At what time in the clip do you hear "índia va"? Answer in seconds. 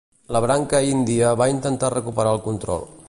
0.93-1.49